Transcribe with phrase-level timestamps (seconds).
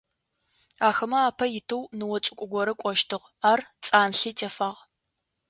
[0.87, 4.79] Ахэмэ апэ итэу ныо цӀыкӀу горэ кӀощтыгъ, ар цӀанлъи тефагъ.